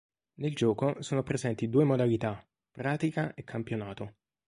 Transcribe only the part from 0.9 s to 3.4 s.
sono presenti due modalità: pratica